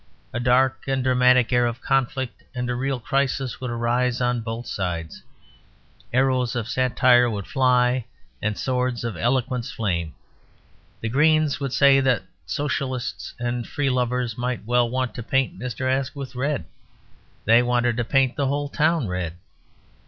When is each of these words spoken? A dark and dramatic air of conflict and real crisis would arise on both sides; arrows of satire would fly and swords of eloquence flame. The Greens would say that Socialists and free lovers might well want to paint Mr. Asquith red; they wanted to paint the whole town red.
A 0.33 0.39
dark 0.39 0.87
and 0.87 1.03
dramatic 1.03 1.53
air 1.53 1.67
of 1.67 1.79
conflict 1.79 2.41
and 2.55 2.67
real 2.67 2.99
crisis 2.99 3.61
would 3.61 3.69
arise 3.69 4.19
on 4.19 4.41
both 4.41 4.65
sides; 4.65 5.21
arrows 6.11 6.55
of 6.55 6.67
satire 6.67 7.29
would 7.29 7.45
fly 7.45 8.05
and 8.41 8.57
swords 8.57 9.03
of 9.03 9.15
eloquence 9.15 9.69
flame. 9.69 10.15
The 11.01 11.09
Greens 11.09 11.59
would 11.59 11.71
say 11.71 11.99
that 11.99 12.23
Socialists 12.47 13.35
and 13.37 13.67
free 13.67 13.91
lovers 13.91 14.39
might 14.39 14.65
well 14.65 14.89
want 14.89 15.13
to 15.13 15.21
paint 15.21 15.59
Mr. 15.59 15.87
Asquith 15.87 16.33
red; 16.33 16.65
they 17.45 17.61
wanted 17.61 17.95
to 17.97 18.03
paint 18.03 18.35
the 18.35 18.47
whole 18.47 18.69
town 18.69 19.07
red. 19.07 19.33